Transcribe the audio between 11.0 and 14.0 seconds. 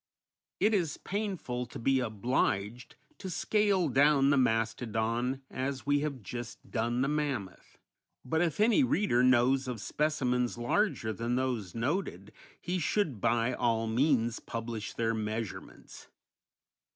than those noted, he should by all